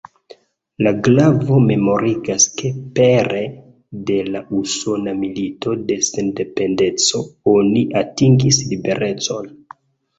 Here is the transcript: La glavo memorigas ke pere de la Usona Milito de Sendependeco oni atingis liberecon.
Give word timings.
La 0.85 0.91
glavo 1.07 1.57
memorigas 1.65 2.47
ke 2.63 2.71
pere 3.01 3.43
de 4.09 4.19
la 4.33 4.43
Usona 4.63 5.15
Milito 5.21 5.79
de 5.93 6.01
Sendependeco 6.11 7.25
oni 7.57 7.89
atingis 8.05 8.65
liberecon. 8.75 9.59